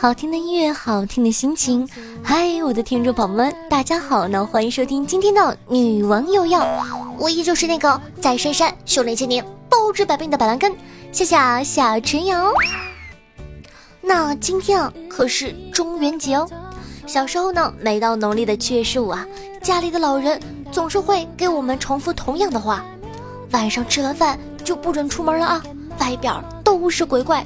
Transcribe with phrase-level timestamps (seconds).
[0.00, 1.88] 好听的音乐，好听的心情。
[2.22, 4.46] 嗨，我的听众宝宝们，大家好呢！
[4.46, 6.60] 欢迎收听今天的《女王又要》，
[7.18, 10.72] 我依旧是那个在深山修炼千年、包治百病的板蓝根，
[11.10, 12.48] 谢谢小陈瑶。
[14.00, 16.48] 那今天啊，可是中元节哦。
[17.08, 19.26] 小时候呢，每到农历的七月十五啊，
[19.60, 22.84] 家里的老人总是会给我们重复同样的话：
[23.50, 25.62] 晚上吃完饭就不准出门了啊，
[25.98, 27.44] 外边都是鬼怪。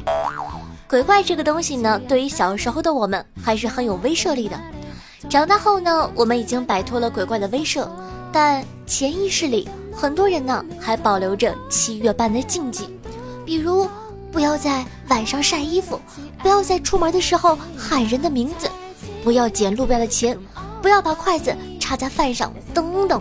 [0.93, 4.61] 鬼怪这个东西呢，对于小时候的我们还是很有威慑力的。
[5.27, 7.89] 长大后呢，我们已经摆脱了鬼怪的威慑，
[8.31, 12.91] 但潜意识里很多人呢还保留着七月半的禁忌，
[13.43, 13.89] 比如
[14.31, 15.99] 不要在晚上晒衣服，
[16.43, 18.69] 不要在出门的时候喊人的名字，
[19.25, 20.39] 不要捡路边的钱，
[20.83, 23.19] 不要把筷子插在饭上，等等。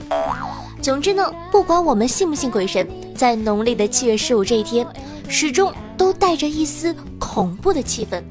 [0.82, 2.86] 总之呢，不管我们信不信鬼神，
[3.16, 4.86] 在农历的七月十五这一天，
[5.30, 5.72] 始终。
[6.02, 8.24] 都带着一丝恐怖的气氛，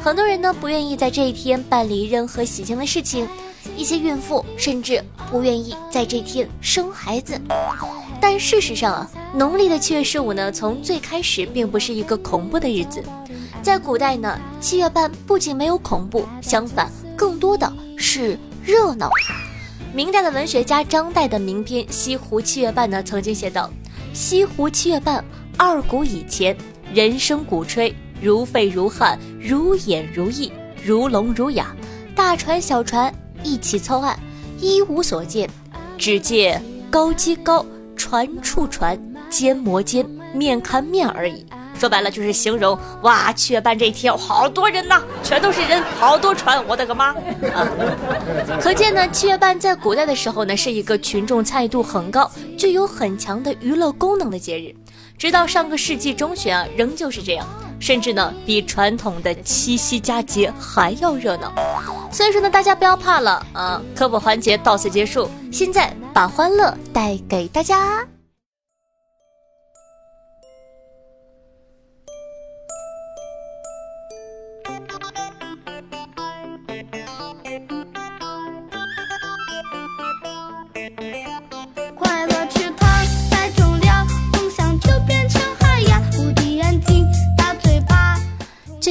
[0.00, 3.28] 很多人呢不愿意在这一天办理任何喜庆的事情，
[3.76, 7.38] 一些孕妇甚至不愿意在这天生孩子。
[8.18, 13.04] 但事实上啊，农历的七月十五呢，从最开始并不是一个恐怖的日子，
[13.60, 19.10] 在古代呢，七月半不仅没有恐怖，相反，更多的是热闹。
[19.92, 23.70] 明代的文学家张岱的名篇《西湖七月半》呢，曾经写道
[24.14, 25.22] ：“西湖七月半，
[25.58, 26.56] 二鼓以前。”
[26.94, 30.50] 人声鼓吹，如沸如汗，如演如呓，
[30.84, 31.74] 如聋如哑。
[32.14, 33.10] 大船小船
[33.42, 34.14] 一起操岸，
[34.60, 35.48] 一无所见，
[35.96, 37.64] 只见高击高，
[37.96, 39.00] 船触船，
[39.30, 40.04] 肩磨肩，
[40.34, 41.46] 面看面而已。
[41.78, 47.14] 说白了就是形容哇，七月半这一天好多人呐，全都是人，好多船，我的个妈！
[47.54, 47.66] 啊，
[48.60, 54.74] 可见呢，七月半在古代的时候呢，是一个群众参与度很高、具有很强的娱乐功能的节日。
[55.22, 57.46] 直到上个世纪中旬啊，仍旧是这样，
[57.78, 61.52] 甚至呢比传统的七夕佳节还要热闹。
[62.10, 63.80] 所以说呢，大家不要怕了啊！
[63.94, 68.04] 科普环节到此结束，现在把欢乐带给大家。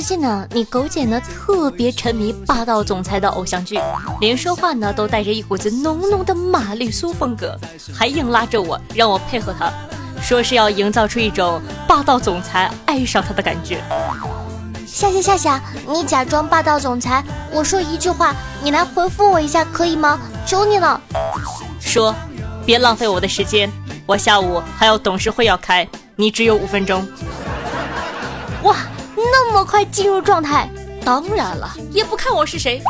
[0.02, 3.80] 最近呢，你狗姐呢特别沉迷霸道总裁的偶像剧，
[4.20, 7.56] 连说话呢都带着一股子浓浓的玛丽苏风格，
[7.94, 9.72] 还硬拉着我让我配合她，
[10.20, 13.80] 说是要营造出一种霸道总裁爱上她的感觉。
[14.88, 20.20] 夏夏夏夏，你假装霸道总裁，我说一句话，你来回复我一下可以吗？
[20.48, 21.00] 求你了。
[21.80, 22.16] 说，
[22.66, 23.72] 别浪费我的时间，
[24.08, 27.08] 我下午还有董事会要开，你只有五分钟。
[28.64, 28.76] 哇。
[29.32, 30.70] 那么快进入状态，
[31.06, 32.82] 当然了，也不看我是谁。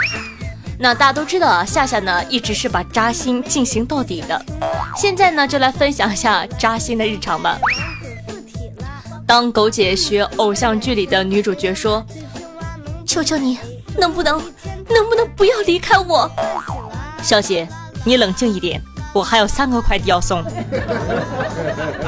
[0.79, 4.43] 那大家都知道啊，夏夏呢一直是把扎心进行到底的。
[4.97, 7.59] 现在呢，就来分享一下扎心的日常吧。
[9.27, 12.03] 当狗姐学偶像剧里的女主角说
[13.05, 13.59] ：“求求你，
[13.95, 14.41] 能不能，
[14.89, 16.29] 能不能不要离开我？”
[17.21, 17.67] 小姐，
[18.03, 18.81] 你冷静一点，
[19.13, 20.43] 我还有三个快递要送。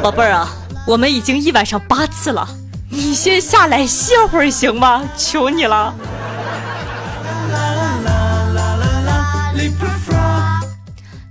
[0.02, 0.50] 宝贝儿啊，
[0.88, 2.48] 我们已经一晚上八次了。
[2.96, 5.04] 你先下来歇会儿行吗？
[5.18, 5.92] 求你了。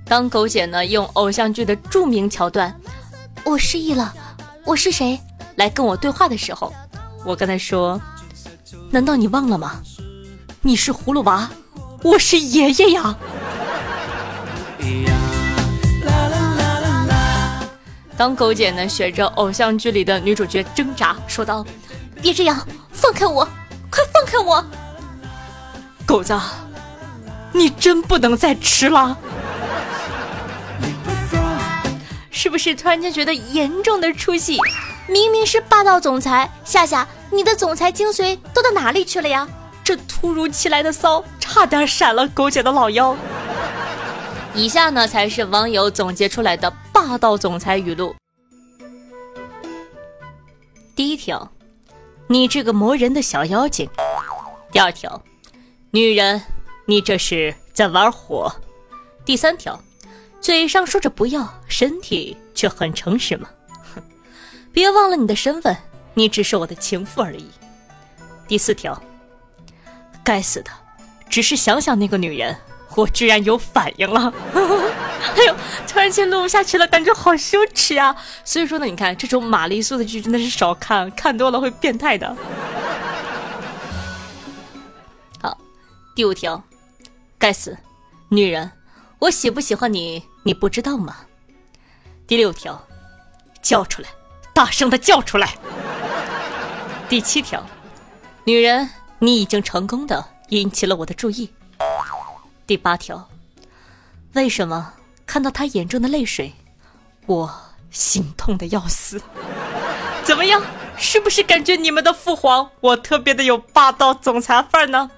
[0.05, 2.75] 当狗姐呢用偶像剧的著名桥段
[3.47, 4.13] “我失忆了，
[4.65, 5.19] 我是谁”
[5.55, 6.73] 来跟我对话的时候，
[7.25, 8.01] 我跟她说
[8.91, 9.81] ：“难道你忘了吗？
[10.63, 11.49] 你是葫芦娃，
[12.03, 13.17] 我是爷爷呀。”
[18.23, 21.67] 当狗姐呢学着偶像剧里的女主角挣扎，说道
[22.23, 23.45] ：“别这样，放开我，
[23.91, 24.65] 快放开我！”
[26.07, 26.33] 狗子，
[27.51, 29.19] 你真不能再吃了，
[32.31, 34.57] 是不是突然间觉得严重的出戏？
[35.09, 39.49] 明明是霸道总裁，夏夏，你的总裁精髓都到哪里去了呀？
[39.83, 43.17] 这突如其来的骚，差点闪了狗姐的老腰。
[44.55, 48.15] 以下呢才是网友总结出来的霸道总裁语录。
[50.95, 51.51] 第一条，
[52.29, 53.89] 你这个磨人的小妖精。
[54.71, 55.23] 第二条，
[55.91, 56.43] 女人，
[56.85, 58.55] 你这是在玩火。
[59.25, 59.81] 第三条，
[60.41, 63.49] 嘴上说着不要，身体却很诚实吗？
[63.95, 64.03] 哼，
[64.71, 65.75] 别忘了你的身份，
[66.13, 67.49] 你只是我的情妇而已。
[68.47, 69.03] 第四条，
[70.23, 70.71] 该死的，
[71.31, 72.55] 只是想想那个女人。
[72.97, 75.57] 我居然有反应了， 哎呦，
[75.89, 78.15] 突然间录不下去了，感觉好羞耻呀！
[78.45, 82.37] 所以说呢，你看这种玛丽苏的剧真的是少看，看多了会变态的。
[85.41, 85.57] 好，
[86.15, 86.63] 第五条，
[87.39, 87.79] 该死，
[88.29, 88.71] 女人，
[89.21, 91.17] 我喜不喜欢你，你不知道吗？
[92.27, 92.87] 第六条，
[93.63, 94.09] 叫出来，
[94.53, 95.55] 大声的叫出来。
[97.09, 97.65] 第七条，
[98.45, 101.51] 女人，你已经成功的引起了我的注意。
[102.67, 103.29] 第八条，
[104.35, 104.95] 为什么
[105.27, 106.53] 看到他眼中的泪水，
[107.27, 107.53] 我
[107.91, 109.21] 心痛的要死？
[110.25, 110.63] 怎么样，
[110.97, 115.11] 是不是感觉你们的父皇我特别的有霸道总裁范儿呢？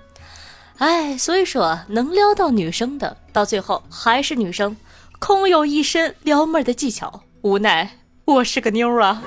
[0.79, 4.77] 哎，所以说能撩到女生的，到最后还是女生，
[5.19, 9.23] 空有一身撩妹的技巧，无奈我是个妞啊。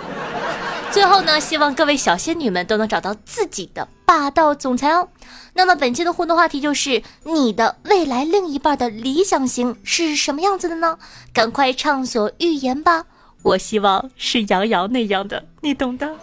[0.97, 5.07] 最后呢，希望各位小仙女们都能找到自己的霸道总裁哦。
[5.53, 10.97] 那么本期的互动话题就是：你的未来另一半的理想型是什么样子的呢？
[11.31, 13.05] 赶快畅所欲言吧！
[13.43, 16.15] 我希望是杨洋那样的，你懂的。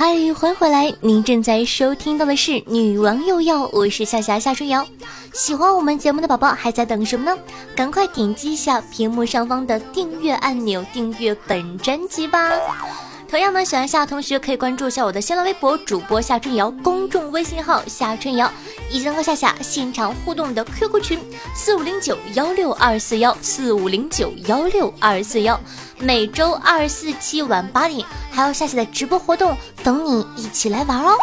[0.00, 0.94] 嗨，欢迎回来！
[1.00, 4.86] 您正在收听到的是《女王又要》，我是夏霞夏春瑶。
[5.32, 7.36] 喜欢我们节目的宝宝还在等什么呢？
[7.74, 12.52] 赶快点击一下屏幕上方的订阅按钮，订阅本专辑吧。
[13.28, 18.50] 同样呢，喜欢夏同学可以关注一下我的新浪微博主播夏春瑶，公众微信号夏春瑶，
[18.90, 21.20] 以及和夏夏现场互动的 QQ 群
[21.54, 25.60] 四五零九幺六二四幺四五零九幺六二四幺，
[25.98, 29.54] 每周二四七晚八点还有夏夏的直播活动
[29.84, 31.14] 等你一起来玩哦。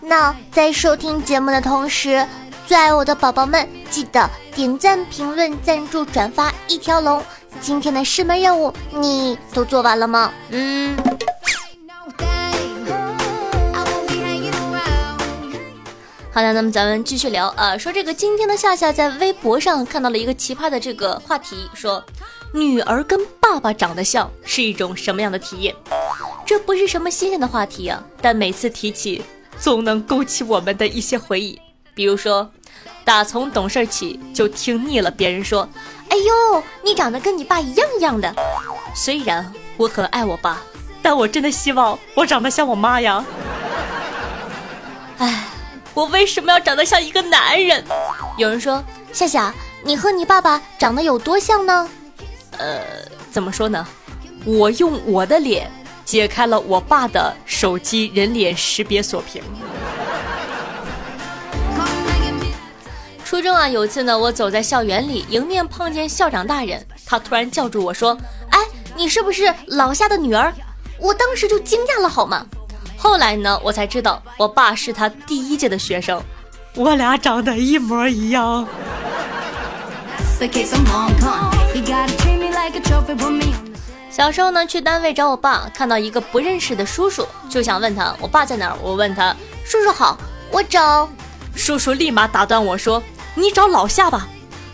[0.00, 2.26] 那在收听节目的同时。
[2.66, 7.22] 最爱我的宝宝们，记得点赞、评论、赞助、转发一条龙。
[7.60, 10.32] 今天的师门任务你都做完了吗？
[10.50, 10.96] 嗯。
[16.32, 22.04] 好的，那么咱们继续聊啊，说这个今天的夏夏在微博上看到了一个奇葩的这个话题，说
[22.52, 25.72] 女儿跟爸爸长得像是一种什么样的体验？
[26.44, 29.22] 这不是什么新鲜的话题啊，但每次提起，
[29.56, 31.56] 总能勾起我们的一些回忆。
[31.94, 32.50] 比如说，
[33.04, 35.68] 打从懂事起就听腻了别人说
[36.08, 38.34] ：“哎呦，你长得跟你爸一样一样的。”
[38.94, 40.62] 虽然我很爱我爸，
[41.02, 43.24] 但我真的希望我长得像我妈呀。
[45.18, 45.44] 哎，
[45.94, 47.84] 我为什么要长得像一个男人？
[48.38, 51.88] 有人说：“夏夏，你和你爸爸长得有多像呢？”
[52.58, 52.80] 呃，
[53.30, 53.86] 怎么说呢？
[54.44, 55.70] 我用我的脸
[56.04, 59.42] 解开了我爸的手机人脸识别锁屏。
[63.26, 68.16] 初中啊，有一次呢，我走在校园里，迎面碰见校长大人，他突然叫住我说
[68.50, 68.60] ：“哎，
[68.94, 70.54] 你是不是老夏的女儿？”
[70.96, 72.46] 我当时就惊讶了，好吗？
[72.96, 76.22] 后来呢，我才知道我爸是他第一届的学生，
[76.76, 78.64] 我俩长得一模一样。
[84.08, 88.76] 小时候呢，去单位找我爸，看到一个不认识的叔叔，就想问他我爸在哪儿。
[88.80, 90.16] 我问他叔叔好，
[90.52, 91.08] 我找
[91.56, 93.02] 叔叔，立马打断我说。
[93.36, 94.26] 你找老夏吧，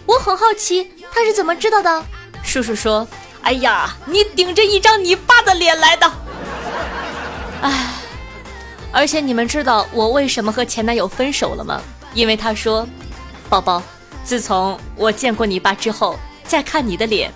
[0.06, 2.04] 我很好奇他是怎么知道的。
[2.42, 3.06] 叔叔说
[3.42, 6.10] ：“哎呀，你顶着一张你爸的脸来的。”
[7.60, 7.88] 哎，
[8.92, 11.80] 而且你们知道我为什么和前男友分手了吗？
[12.14, 12.86] 因为他说
[13.50, 13.82] ：“宝宝，
[14.24, 17.32] 自从我见过你爸之后，再看你的脸，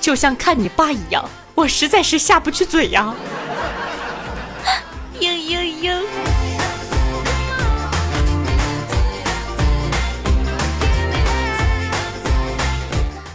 [0.00, 3.14] 就像看你爸一样，我实在是下不去嘴呀。
[5.20, 6.25] ”嘤嘤嘤。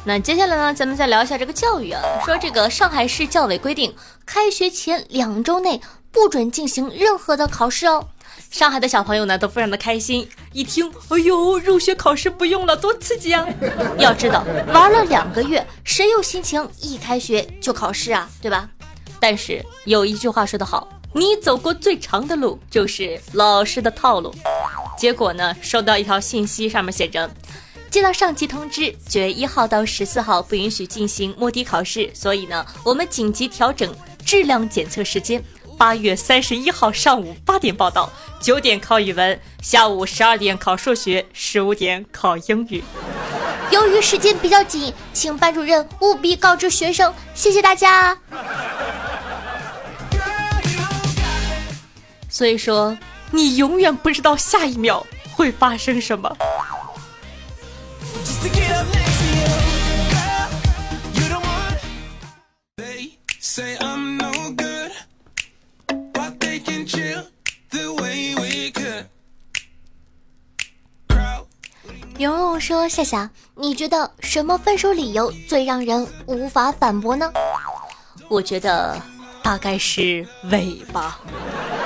[0.04, 2.02] 那接下来呢，咱们再聊一下这个教育啊。
[2.26, 3.94] 说这个上海市教委规定，
[4.26, 5.80] 开学前两周内
[6.12, 8.08] 不准进行任何的考试哦。
[8.50, 13.46] 上海的小朋友呢都非常的开心，一听，哎呦，入学考试不用了，多刺激啊！
[14.00, 14.44] 要知道，
[14.74, 18.28] 玩了两个月，谁有心情一开学就考试啊？
[18.42, 18.68] 对吧？
[19.20, 24.34] 但是有一句话说得好，你走过最长的路就是老师的套路。
[24.98, 27.30] 结果呢，收到一条信息，上面写着。
[27.92, 33.94] 接到上级通知，九月一号到十四号不允许进行摸底考试，所以呢，我们紧急调整
[34.26, 35.44] 质量检测时间。
[35.78, 42.82] 八月三十一号上午八点报到，九点考语文，下午十二点考数学，十五点考英语。
[43.72, 48.18] 由于时间比较紧，请班主任务必告知学生，谢谢大家。
[52.30, 52.98] 所以说，
[53.32, 56.38] 你永远不知道下一秒会发生什么。
[72.20, 77.34] 蓉蓉说：“夏夏，你觉得什么分手理由最让人无法反驳呢？”
[78.30, 78.96] 我觉得
[79.42, 81.20] 大概是尾巴，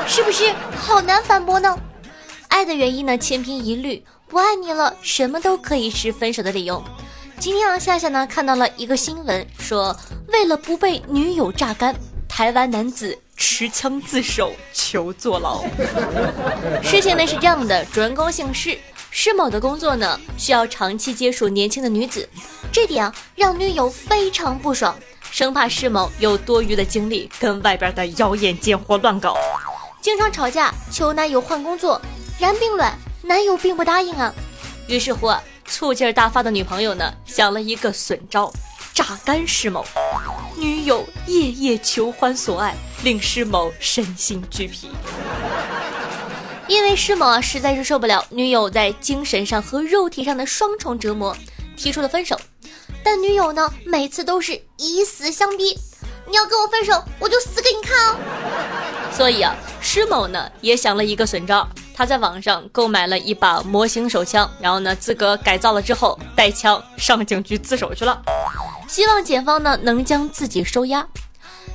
[0.06, 1.74] 是不是好难反驳呢？
[2.50, 6.84] 爱的原因呢，千篇一律，不爱你了，什么都可以是分手的理由。
[7.40, 9.96] 今天啊，夏夏呢看到了一个新闻，说
[10.30, 11.96] 为了不被女友榨干，
[12.28, 15.64] 台湾男子持枪自首求坐牢。
[16.82, 18.78] 事情呢是这样的，主人公姓施。
[19.12, 22.28] 施某的工作呢，需要长期接触年轻的女子，
[22.72, 24.98] 这点啊让女友非常不爽，
[25.32, 29.38] 生怕施某有多余的精力跟外边的妖艳贱货乱搞，
[30.02, 32.02] 经常吵架，求男友换工作，
[32.38, 32.94] 然并卵，
[33.26, 34.34] 男友并不答应啊。
[34.88, 38.54] 于是乎啊，醋劲大发的女朋友呢，想了一个损招，
[38.94, 39.84] 榨干施某。
[40.56, 44.90] 女友夜夜求欢索爱，令施某身心俱疲。
[46.68, 51.36] 因为施某啊实在是受不了女友在精神上和肉体上的双重折磨，
[51.76, 52.40] 提出了分手。
[53.04, 55.78] 但女友呢每次都是以死相逼，
[56.28, 58.18] 你要跟我分手，我就死给你看哦。
[59.12, 68.22] 所以啊，施某呢也想了一个损招，他在网上购买了一把模型手枪，然后呢自个改造了之后带枪上警局自首去了，
[68.88, 71.08] 希望检方呢能将自己收押。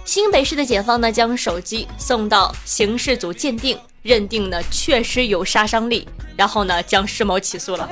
[0.04, 3.78] 新北市的检方呢将手机送到刑事组鉴定。
[4.02, 7.86] 认定呢确实有杀伤力，然后呢将施某起诉了。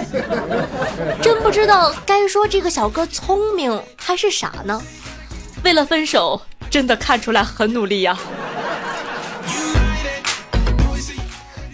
[1.21, 4.83] 真不知道该说这个小哥聪明还是傻呢？
[5.63, 8.19] 为了分手，真的看出来很努力呀。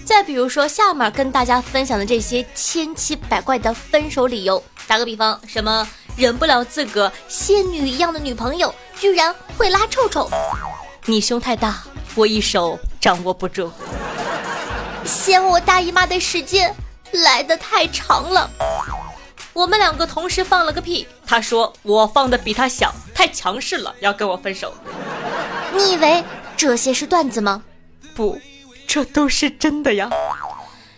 [0.04, 10.28] 再比如说下面跟大家分享的这些千奇百怪的分手理由，打个比方，什么忍不了自个仙女一样的女朋友居然会拉臭臭，
[11.06, 11.82] 你胸太大，
[12.14, 13.72] 我一手掌握不住。
[15.04, 16.74] 嫌我大姨妈的时间
[17.12, 18.50] 来的太长了，
[19.54, 24.72] 我们两个同时放了个屁，他说我放的比他响，太强势了，要跟我分手。
[25.74, 26.22] 你以为
[26.56, 27.62] 这些是段子吗？
[28.14, 28.38] 不，
[28.86, 30.10] 这都是真的呀。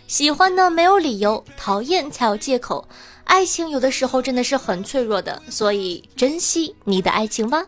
[0.07, 2.87] 喜欢呢没有理由，讨厌才有借口。
[3.25, 7.65] 爱情有的时候真的是很脆弱的，所以珍惜你的爱情吧。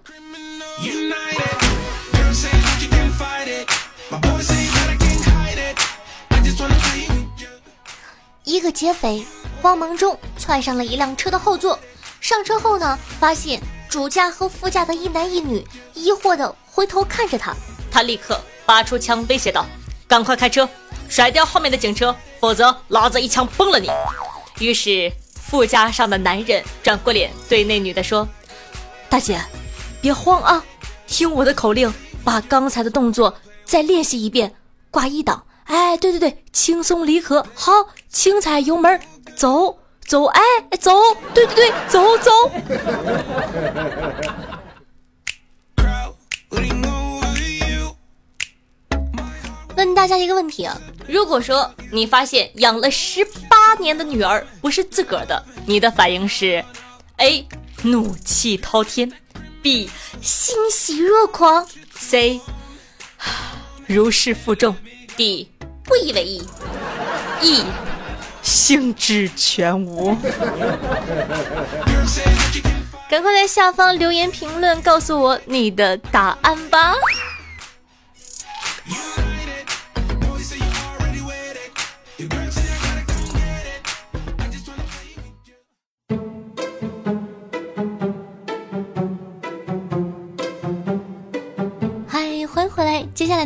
[8.45, 9.25] 一个劫匪
[9.61, 11.77] 慌忙中窜上了一辆车的后座，
[12.21, 17.53] 上车后呢，发现主驾和副驾的一男一女疑惑的回头看着他，
[17.91, 19.65] 他立刻拔出枪威胁道
[20.10, 20.68] ：“赶快开车，
[21.08, 23.89] 甩掉后面的警车，否则老子一枪崩了你！”
[24.60, 28.28] 于是副驾上的男人转过脸对那女的说
[29.08, 29.39] ：“大姐，
[30.01, 30.66] 别慌啊，
[31.06, 34.56] 听我的口令，把刚才的动作再练习一遍，
[34.89, 37.72] 挂一档。”哎，对对对，轻松离合，好，
[38.12, 39.00] 轻踩油门，
[39.36, 40.42] 走走，哎，
[40.80, 40.92] 走，
[41.32, 42.32] 对对对，走走。
[50.00, 50.79] 大家一个问题啊，
[51.10, 56.63] 如果说你发现养了十八年的女儿不是自个儿的，你的反应是
[57.18, 57.46] ：A.
[57.84, 59.12] 怒气滔天
[59.62, 59.89] ；B.
[60.22, 62.39] 欣喜若狂；C.
[63.88, 64.74] 如释负重
[65.18, 65.48] ；D.
[65.84, 66.48] 不以为意
[67.41, 67.65] ，；E.
[68.41, 70.15] 兴致全无。
[73.10, 76.96] 赶快在下方留言评论，告诉我你的答案吧。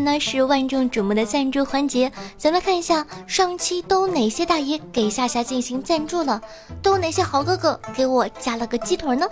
[0.03, 6.41] 呢是万众瞩目的赞助环节，咱们看一下上期都哪些大爷给夏夏进行赞助了，
[6.81, 9.25] 都哪些好哥哥给我加了个鸡腿呢？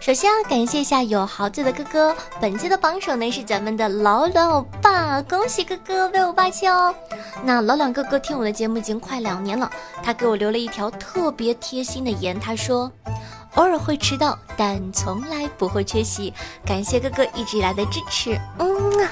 [0.00, 6.94] 首先要感谢一下有豪子的哥哥，本期的榜首呢是咱们的老老爸，恭喜哥哥威武霸气哦！
[7.44, 9.70] 那老两哥哥听我的节目已经快两年了，
[10.02, 12.90] 他给我留了一条特别贴心的言，他说。
[13.54, 16.32] 偶尔会迟到，但从来不会缺席。
[16.64, 19.10] 感谢哥哥一直以来的支持，嗯啊。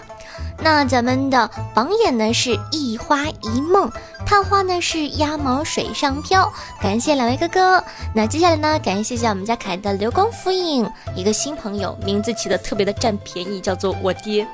[0.66, 3.88] 那咱们的榜眼呢是一花一梦，
[4.26, 6.52] 探花呢是鸭毛水上漂。
[6.82, 7.84] 感谢两位哥哥。
[8.12, 14.44] 那接下来呢，感谢一下我们家可爱的流光浮影，一个新朋友，名字起的特别的占便宜，叫做我爹。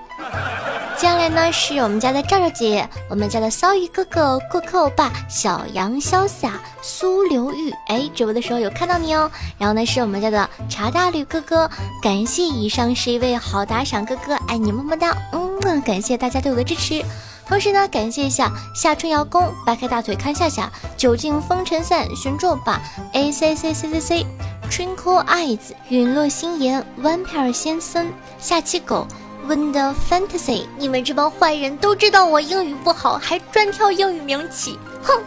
[0.98, 9.30] 接下来呢是我们家的赵赵姐，我们家的骚鱼哥哥，过客欧巴，小杨潇洒，苏刘玉，哎，直播的时候有看到你哦。
[9.56, 11.70] 然后呢是我们家的茶大吕哥哥，
[12.02, 17.02] 感谢以上十一位好打赏哥哥，爱你么么哒，嗯，感谢大家对我的支持。
[17.46, 22.80] 同时呢，感谢一下夏春瑶宫，掰开大腿看夏夏，酒尽风尘散，寻作吧
[23.12, 29.06] ，A C C C C C，Twinkle Eyes，陨落心言，One Pair 先生，下期狗。
[29.48, 35.20] Window Fantasy，你们这帮坏人都知道我英语不好，还专挑英语名起，哼！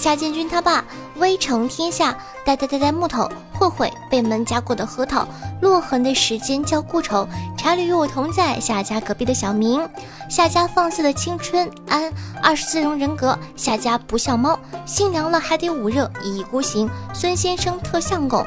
[0.00, 0.82] 夏建军他爸，
[1.16, 5.28] 威成天下，呆呆呆呆木头，慧慧被门夹过的核桃，
[5.60, 9.86] 落痕的时间叫故愁，查理与我同在，夏家隔壁的小明，
[10.26, 12.10] 夏家放肆的青春，安
[12.42, 18.46] 二十四种人格，夏家不像猫，心凉了还得捂热，一意孤行，孙先生特像狗。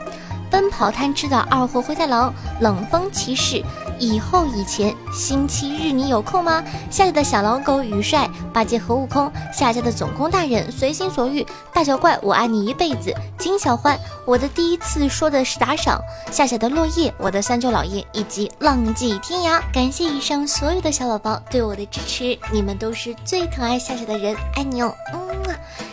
[0.49, 3.63] 奔跑贪吃的二货灰太狼，冷风骑士，
[4.03, 6.61] 以后以前，星期日你有空吗？
[6.89, 25.21] 夏家的小老狗雨帅，八戒和悟空，夏家的总工大人，随心所欲，大小怪，我爱你一辈子，金小欢，我的第一次说的是打赏，夏夏的落叶，我的三舅老爷，以及浪迹天涯，感谢以上所有的小宝宝对我的支持，你们都是最疼爱夏夏的人，爱你哦，嗯。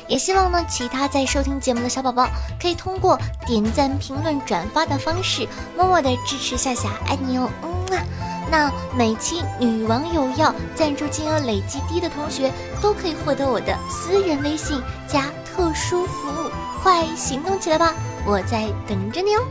[0.09, 2.29] 也希望呢，其他在收听节目的小宝宝
[2.61, 8.03] 可以通过点赞、评论、转发的方式，默默的支持夏夏，爱你哦，嗯啊。
[8.51, 16.51] 那每期女网友要赞助金额累计低的同学，都可以获得我的私人微信加特殊服务，
[16.83, 17.95] 快行动起来吧，
[18.27, 19.43] 我在等着你哦。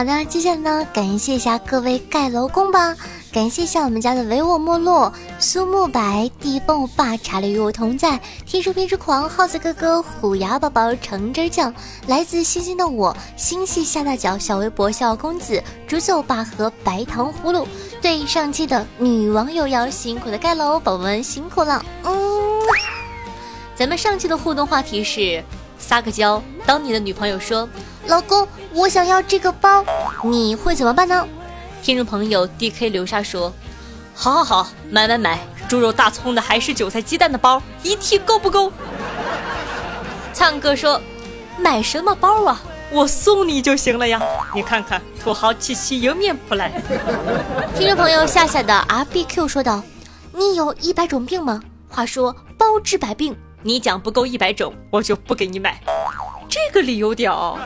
[0.00, 2.96] 好的，接下来呢，感谢一下各位盖楼工吧，
[3.30, 11.74] 感谢一下我们家的唯我莫落、苏沐白、地蹦霸、查理与我同在、天生偏执狂、耗子哥哥、虎牙宝宝、橙汁酱、
[12.06, 17.68] 来自星星的我、星系下大脚、小微博、小公子、竹子欧巴和白糖葫芦。
[18.00, 22.14] 对上期的女网友要辛苦的盖楼宝宝们辛苦了，嗯，
[23.76, 25.44] 咱们上期的互动话题是
[25.78, 27.68] 撒个娇，当你的女朋友说。
[28.10, 29.84] 老公，我想要这个包，
[30.24, 31.24] 你会怎么办呢？
[31.80, 33.52] 听众朋友 D K 流沙说
[34.12, 38.72] ：“好好好，买买买，猪肉大葱的还是韭菜鸡蛋的包，一屉够不够？”
[40.34, 41.00] 灿哥说
[41.56, 42.60] ：“买什么包啊？
[42.90, 44.20] 我送你就行了呀！
[44.52, 46.72] 你看看，土豪气息迎面扑来。
[47.78, 49.84] ”听众朋友夏夏的 R B Q 说道
[50.34, 51.62] ：“你有一百种病吗？
[51.88, 55.80] 话说包治百病，你讲不够一百种，我就不给你买。
[56.48, 57.56] 这个理由屌。”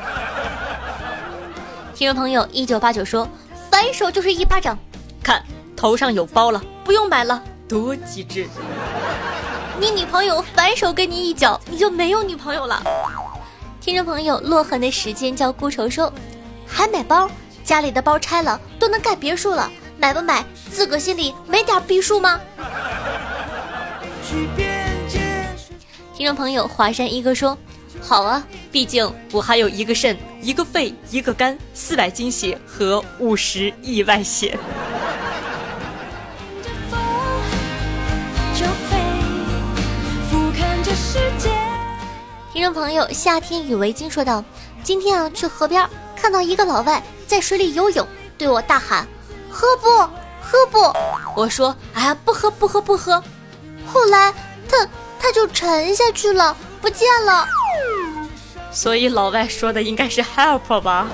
[1.94, 3.28] 听众朋友一九八九说
[3.70, 4.76] ：“反手就是一巴掌，
[5.22, 5.40] 看
[5.76, 8.48] 头上有包了，不用买了，多机智！
[9.78, 12.82] 你女朋友反手跟你一脚，你就没有女朋友了。”
[13.80, 16.12] 听众朋友落痕的时间叫孤愁说
[16.66, 17.30] ：“还买包？
[17.62, 20.44] 家里的包拆了都能盖别墅了，买不买？
[20.72, 22.40] 自个心里没点逼数吗？”
[26.12, 27.56] 听众朋友华山一哥说。
[28.06, 34.58] 好啊，毕竟我还有一个肾、一个肺、一个肝、四百斤血和五十亿外血。
[42.52, 44.44] 听众朋友，夏天与围巾说道
[44.84, 49.08] ：“今天啊，去河边看到一个老外在水里游泳，对我大喊
[49.50, 49.88] ：‘喝不，
[50.42, 50.78] 喝不！’
[51.34, 53.22] 我说：‘哎呀，不喝，不喝，不喝。’
[53.90, 54.30] 后来
[54.68, 54.86] 他
[55.18, 57.48] 他就沉下去了，不见了。”
[58.74, 61.06] 所以老外说的应该是 help 吧。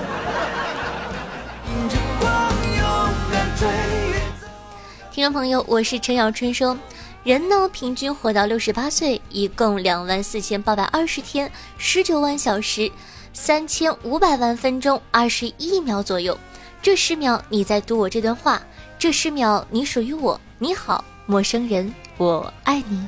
[5.11, 6.75] 听众朋友，我是陈小春说，
[7.23, 12.91] 人呢平均活到六十八岁，一共两万四千八百二十天，十九万小时，
[13.31, 16.35] 三千五百万分钟，二十一秒左右。
[16.81, 18.59] 这十秒你在读我这段话，
[18.97, 20.39] 这十秒你属于我。
[20.57, 23.07] 你好，陌生人，我爱你。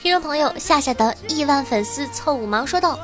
[0.00, 2.96] 听众朋友，夏夏的亿万粉丝凑五毛说道：“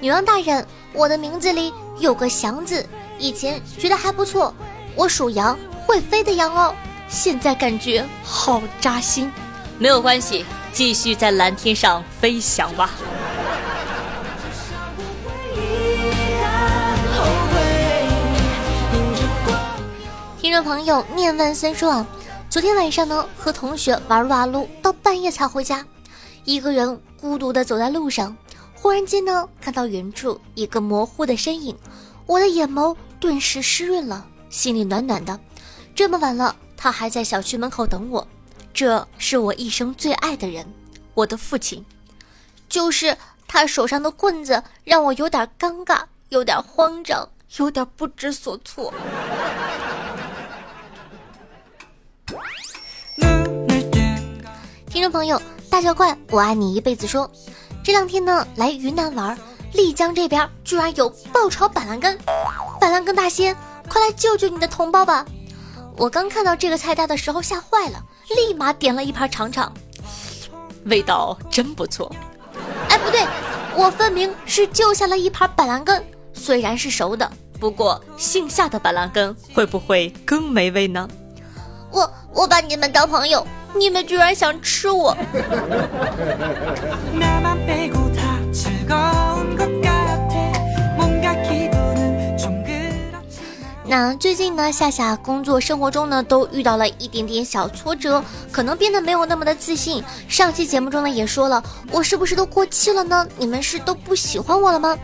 [0.00, 2.84] 女王大人，我的名字里有个祥字，
[3.20, 4.52] 以前觉得还不错，
[4.96, 6.74] 我属羊，会飞的羊哦，
[7.08, 9.30] 现在感觉好扎心。
[9.78, 12.90] 没有关系，继续在蓝天上飞翔吧。”
[20.40, 22.04] 听众朋友，念万森说啊，
[22.50, 25.86] 昨天晚上呢，和同学玩撸啊撸到半夜才回家。
[26.44, 28.36] 一个人孤独的走在路上，
[28.74, 31.74] 忽然间呢，看到远处一个模糊的身影，
[32.26, 35.40] 我的眼眸顿时湿润了，心里暖暖的。
[35.94, 38.28] 这么晚了，他还在小区门口等我，
[38.74, 40.66] 这是我一生最爱的人，
[41.14, 41.82] 我的父亲。
[42.68, 43.16] 就是
[43.48, 47.26] 他手上的棍子让我有点尴尬，有点慌张，
[47.56, 48.92] 有点不知所措。
[54.90, 55.40] 听众朋友。
[55.74, 57.04] 大脚怪，我爱你一辈子。
[57.04, 57.28] 说，
[57.82, 59.36] 这两天呢来云南玩，
[59.72, 62.16] 丽江这边居然有爆炒板蓝根，
[62.80, 63.56] 板蓝根大仙，
[63.88, 65.26] 快来救救你的同胞吧！
[65.96, 68.00] 我刚看到这个菜单的时候吓坏了，
[68.36, 69.74] 立马点了一盘尝尝，
[70.84, 72.08] 味道真不错。
[72.88, 73.26] 哎，不对，
[73.76, 81.08] 我分明是救下了一盘板蓝根，虽然是熟的，不过姓夏的板蓝根会不会更美味呢？
[81.94, 83.46] 我我把你们当朋友。
[83.76, 85.16] 你们居然想吃我！
[93.86, 100.02] 那最近呢，夏夏工作生活中呢，都遇到了一点点小挫折，可能变得没有那么的自信。
[100.28, 103.26] 上期节目中呢，也说了，我是不是都过气了呢？
[103.36, 104.96] 你们是都不喜欢我了吗？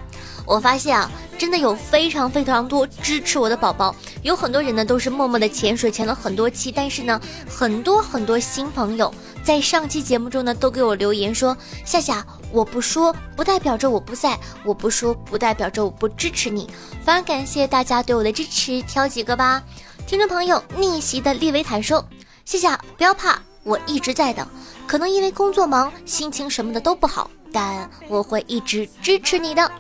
[0.51, 1.09] 我发现啊，
[1.39, 3.95] 真的有非常非常多支持我的宝宝。
[4.23, 16.69] 有很多人呢，都是默默的潜水潜了很多期，但是呢，很多很多新朋友在上期节目中呢，都给我留言说：“夏夏，我不说不代表着我不在，我不说不代表着我不支持你。”
[17.07, 19.63] 反而感谢大家对我的支持，挑几个吧。
[20.09, 22.05] 听众朋友逆袭的利维坦说
[22.45, 24.45] ：“夏夏不要怕，我一直在的。
[24.85, 29.71] 可能因为工作忙，心情什么的都不好，但我会一直支持你的。”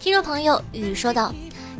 [0.00, 1.30] 听众朋友雨说道：“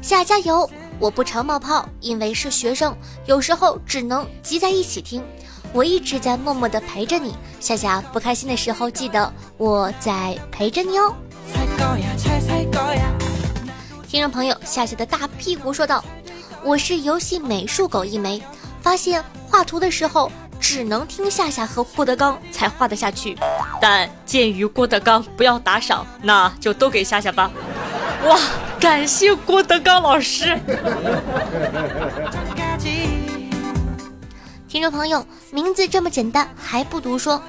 [0.03, 0.69] 夏加油。”
[1.01, 5.25] 我不常冒泡，因为是学生，有时候只能集在一起听。
[5.73, 11.15] 我一直在默默的陪着你，夏夏不开心的时候记得我在陪着你哦。
[14.07, 16.05] 听众朋友，夏夏的大屁股说道
[16.63, 18.43] ：“我是游戏美术狗一枚，
[18.83, 20.31] 发现画图的时候
[20.61, 23.35] 只能听夏夏和郭德纲才画得下去，
[23.81, 27.51] 但鉴于郭德纲不要打赏，那就都给夏夏吧。”
[28.27, 28.39] 哇！
[28.79, 30.59] 感谢郭德纲老师。
[34.69, 37.43] 听众朋友，名字这么简单还不读说，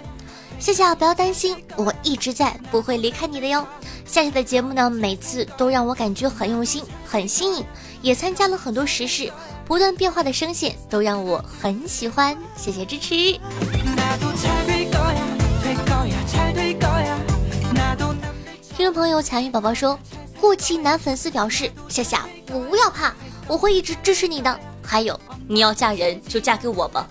[0.60, 3.66] 夏夏不要担心，我一直在，不会离开你的哟。
[4.06, 7.66] 夏夏的节目呢，每次都让我感觉很用心，很新颖，
[8.02, 9.32] 也参加了很多时事，
[9.66, 12.38] 不断变化的声线都让我很喜欢。
[12.58, 13.40] 谢谢支持。
[18.76, 19.98] 听众朋友，彩云宝宝说。
[20.42, 23.14] 过气男粉丝表示：“夏夏，不要怕，
[23.48, 24.60] 我会一直支持你的。
[24.84, 27.08] 还有，你要嫁人就嫁给我吧。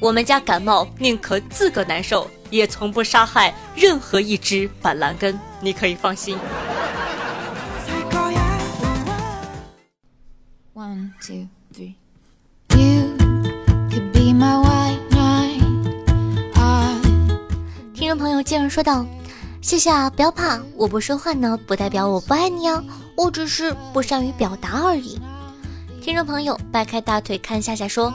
[0.00, 6.36] 我们家感冒宁可自个难受，也从不杀害任何一只板蓝根，你可以放心。”
[10.74, 11.94] One two three.
[12.70, 13.16] You
[13.90, 15.62] could be my white knight.
[17.94, 19.06] 听众朋友，接着说道。
[19.62, 22.82] 谢谢啊，不要怕，我不说话呢，不代表我不爱你啊，
[23.16, 25.18] 我只是不善于表达而已。
[26.02, 28.12] 听众朋友掰开大腿看夏夏说：“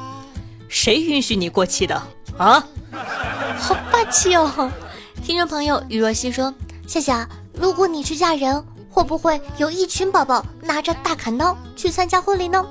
[0.68, 1.96] 谁允许你过气的
[2.38, 2.62] 啊？”
[3.58, 4.70] 好霸气哦！
[5.24, 6.54] 听众朋友于若曦说
[6.86, 12.64] ：“夏夏，如果你去嫁人，会不会有一群宝宝拿着大砍刀去参加婚礼呢？”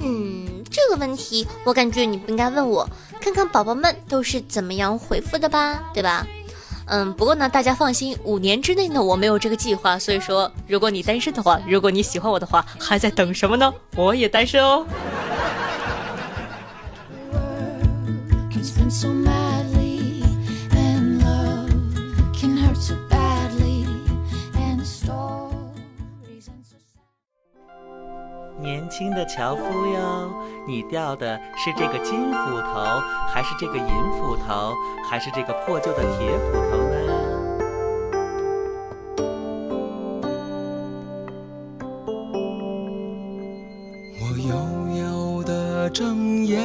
[0.00, 2.88] 嗯，这个问题我感觉你不应该问我，
[3.20, 6.26] 看看宝宝们都是怎么样回复的吧，对吧？
[6.86, 9.98] 嗯，不过呢，大家放心，五年之内呢，我没有这个计划。
[9.98, 13.72] 所以说，如果你单身的话，如果你喜欢我的话，还在等什么呢？
[13.96, 14.86] 我也单身哦。
[28.96, 30.32] 新的樵夫哟，
[30.66, 34.72] 你钓的是这个金斧头，还是这个银斧头，
[35.06, 36.96] 还是这个破旧的铁斧头呢？
[44.18, 44.56] 我悠
[44.96, 46.62] 悠的睁眼，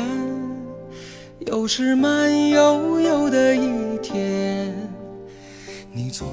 [1.39, 4.73] 又是慢悠悠的一天。
[5.91, 6.29] 你从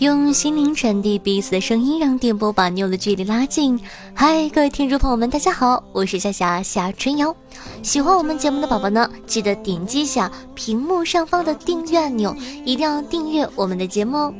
[0.00, 3.78] 用心灵传递彼此的声音，让电波把妞的距离拉近。
[4.12, 7.34] 嗨，各位听众朋友们，大家好，我是夏夏夏春瑶。
[7.80, 14.34] 喜欢我们节目的宝宝呢，记得点击一下屏幕上方的订阅按钮，一定要订阅我们的节目哦。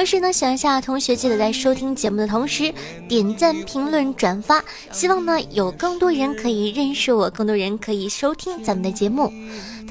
[0.00, 2.72] 同时呢，喜欢下同学记得在收听节目的同时
[3.06, 9.30] 点赞、评论、转发，希望呢有更多人可以认识我，更多人可以收听咱们的节目。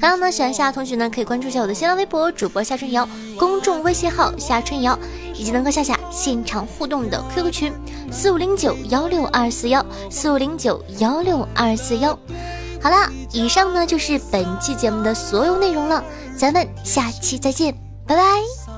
[0.00, 4.98] 同样呢，喜欢夏同学呢可以关注一下我的新浪微博主播夏春瑶，公众微信号夏春瑶，
[5.32, 7.72] 以及能和夏夏现场互动的 QQ 群
[8.10, 12.18] 四五零九幺六二四幺四五零九幺六二四幺。
[12.82, 16.02] 好啦，以上呢就是本期节目的所有内容了，
[16.36, 17.72] 咱们下期再见，
[18.08, 18.69] 拜拜。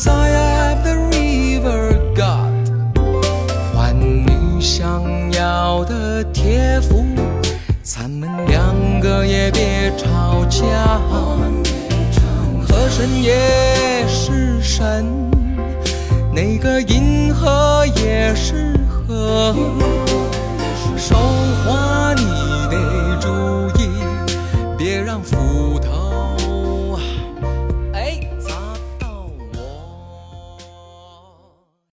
[0.00, 0.39] cause I